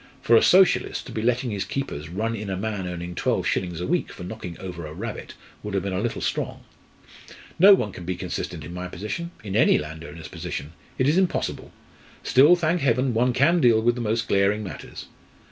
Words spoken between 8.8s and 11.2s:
position in any landowner's position it is